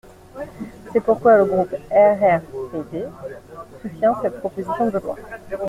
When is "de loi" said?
4.89-5.15